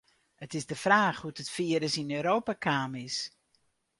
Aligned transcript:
It 0.43 0.51
is 0.59 0.67
de 0.71 0.77
fraach 0.85 1.19
hoe't 1.21 1.41
it 1.43 1.53
firus 1.55 1.95
yn 2.01 2.13
Europa 2.17 2.53
kaam 2.65 2.93
is. 3.07 3.17